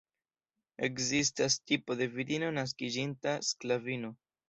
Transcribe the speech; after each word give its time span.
Ekzistas 0.87 1.59
tipo 1.73 1.99
de 2.01 2.09
virino 2.17 2.53
naskiĝinta 2.59 3.39
sklavino. 3.53 4.17